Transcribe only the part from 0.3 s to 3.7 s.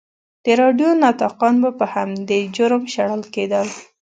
د راډیو نطاقان به په همدې جرم شړل کېدل.